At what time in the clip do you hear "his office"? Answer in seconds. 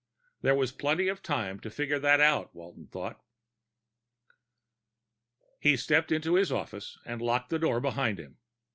6.33-6.97